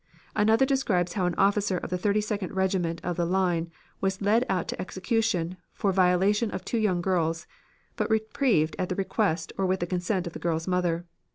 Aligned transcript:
Another 0.35 0.65
describes 0.65 1.13
how 1.13 1.27
an 1.27 1.35
officer 1.35 1.77
of 1.77 1.91
the 1.91 1.97
Thirty 1.99 2.21
second 2.21 2.55
Regiment 2.55 2.99
of 3.03 3.17
the 3.17 3.23
Line 3.27 3.69
was 4.01 4.19
led 4.19 4.43
out 4.49 4.67
to 4.69 4.81
execution 4.81 5.57
for 5.75 5.91
the 5.91 5.95
violation 5.97 6.49
of 6.49 6.65
two 6.65 6.79
young 6.79 7.01
girls, 7.01 7.45
but 7.97 8.09
reprieved 8.09 8.75
at 8.79 8.89
the 8.89 8.95
request 8.95 9.53
or 9.59 9.67
with 9.67 9.79
the 9.79 9.85
consent 9.85 10.25
of 10.25 10.33
the 10.33 10.39
girls' 10.39 10.67
mother. 10.67 11.05